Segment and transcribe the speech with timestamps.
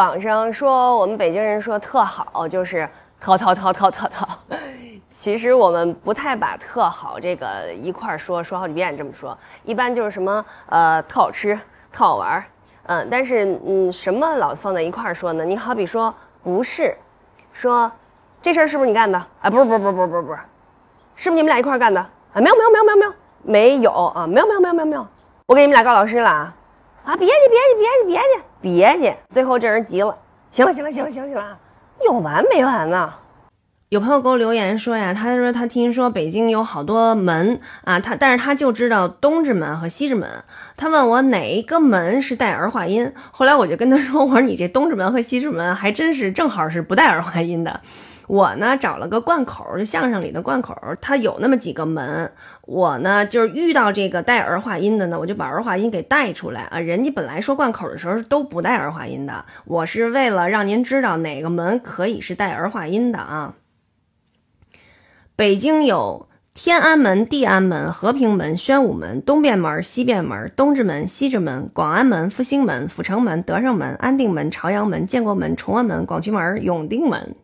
[0.00, 2.88] 网上说我们北京人说特好，就是
[3.20, 4.26] 特特特特特特。
[5.10, 11.54] 其实我们不太把特好这个一块儿说，说好几遍这么说，一般就是什么呃特好吃、
[11.92, 12.44] 特好玩儿，
[12.84, 15.44] 嗯，但是嗯什么老放在一块儿说呢？
[15.44, 16.96] 你好比说不是，
[17.52, 17.92] 说
[18.40, 19.18] 这事儿是不是你干的？
[19.42, 20.38] 啊，不是不是不是不是不是不是，
[21.14, 22.00] 是不是你们俩一块儿干的？
[22.00, 25.06] 啊，没有没有没有没有没有没有啊，没有没有没有没有没有，
[25.44, 26.54] 我给你们俩告老师了啊！
[27.04, 29.16] 啊，别去别去别去别去别去！
[29.32, 30.16] 最后这人急了，
[30.50, 31.58] 行了行了行了行了行了，
[32.04, 33.14] 有完没完呢？
[33.88, 40.44] 有朋友给我留言说呀，他说他听说北京有好多门啊，他但是他就知道东直门和西直门。
[40.76, 47.80] 他问我哪一个门是带儿化音，后来我就跟他说，我说你这东直门和西直门还真是正好是不带儿化音的。
[48.30, 52.30] 我呢找了个贯口，就相声里的贯口，它有那么几个门。
[52.62, 56.78] 我呢就是遇到这个带儿化音的呢，我就把儿化音给带出来啊。
[56.78, 63.54] 人家本来说贯口的时候都不带儿化音的，我是为了让您知道哪个门可以是带儿化音的啊。
[65.34, 77.34] 北京有天安门、地安门、和平门、宣武门、东便门、西便门、东直门、西直门、广安门、复兴门、阜成门、德胜门、安定门、朝阳门、建国门、崇安门、广渠门、永定门。